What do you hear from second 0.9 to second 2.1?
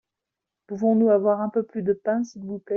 avoir un peu plus de